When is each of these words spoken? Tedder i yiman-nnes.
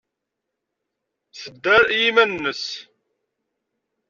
Tedder 1.41 1.83
i 1.89 1.97
yiman-nnes. 2.01 2.65